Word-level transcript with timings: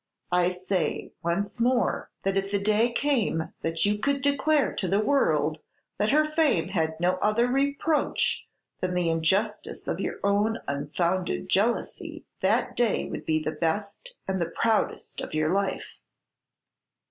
I 0.31 0.49
say 0.49 1.11
once 1.21 1.59
more, 1.59 2.09
that 2.23 2.35
if 2.35 2.49
the 2.49 2.57
day 2.57 2.91
came 2.91 3.53
that 3.61 3.85
you 3.85 3.99
could 3.99 4.23
declare 4.23 4.73
to 4.77 4.87
the 4.87 4.99
world 4.99 5.61
that 5.99 6.09
her 6.09 6.25
fame 6.25 6.69
had 6.69 6.99
no 6.99 7.17
other 7.17 7.45
reproach 7.47 8.47
than 8.79 8.95
the 8.95 9.11
injustice 9.11 9.87
of 9.87 9.99
your 9.99 10.19
own 10.23 10.57
unfounded 10.67 11.49
jealousy, 11.49 12.25
that 12.39 12.75
day 12.75 13.05
would 13.11 13.27
be 13.27 13.43
the 13.43 13.51
best 13.51 14.15
and 14.27 14.41
the 14.41 14.49
proudest 14.49 15.21
of 15.21 15.35
your 15.35 15.53
life." 15.53 15.99